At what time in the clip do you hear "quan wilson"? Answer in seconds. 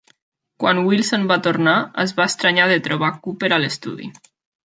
0.61-1.27